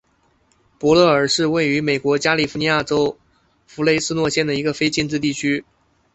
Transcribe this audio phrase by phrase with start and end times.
[0.79, 3.19] 伯勒尔是位于美国加利福尼亚州
[3.67, 5.63] 弗雷斯诺县的一个非建制地区。